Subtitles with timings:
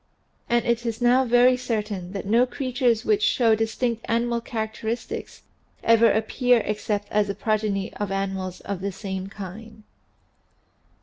[0.49, 5.43] And it is now very certain that no creatures which show distinct animal characteristics
[5.83, 9.83] ever appear except as the progeny of animals of the same kind.